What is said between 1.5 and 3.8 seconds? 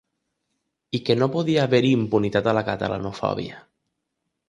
haver-hi impunitat a la catalanofòbia.